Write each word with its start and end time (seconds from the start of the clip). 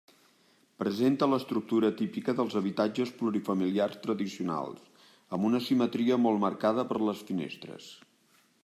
Presenta 0.83 1.27
l'estructura 1.33 1.91
típica 1.99 2.35
dels 2.39 2.55
habitatges 2.61 3.11
plurifamiliars 3.19 4.01
tradicionals, 4.07 4.89
amb 5.37 5.49
una 5.53 5.63
simetria 5.69 6.21
molt 6.27 6.45
marcada 6.47 6.89
per 6.93 7.01
les 7.11 7.25
finestres. 7.31 7.93